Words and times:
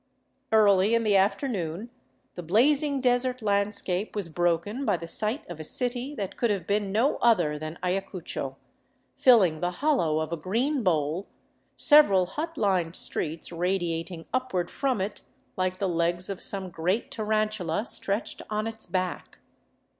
Early 0.51 0.95
in 0.95 1.03
the 1.03 1.15
afternoon 1.15 1.91
the 2.33 2.41
blazing 2.41 3.01
desert 3.01 3.43
landscape 3.43 4.15
was 4.15 4.29
broken 4.29 4.83
by 4.83 4.97
the 4.97 5.05
sight 5.05 5.47
of 5.47 5.59
a 5.59 5.63
city 5.63 6.15
that 6.15 6.37
could 6.37 6.49
have 6.49 6.65
been 6.65 6.91
no 6.91 7.17
other 7.17 7.59
than 7.59 7.77
Ayacucho, 7.83 8.57
filling 9.15 9.59
the 9.59 9.69
hollow 9.85 10.19
of 10.19 10.33
a 10.33 10.37
green 10.37 10.81
bowl, 10.81 11.27
several 11.75 12.25
hut 12.25 12.57
lined 12.57 12.95
streets 12.95 13.51
radiating 13.51 14.25
upward 14.33 14.71
from 14.71 15.01
it, 15.01 15.21
like 15.55 15.77
the 15.77 15.87
legs 15.87 16.31
of 16.31 16.41
some 16.41 16.71
great 16.71 17.11
tarantula 17.11 17.85
stretched 17.85 18.41
on 18.49 18.65
its 18.65 18.87
back. 18.87 19.37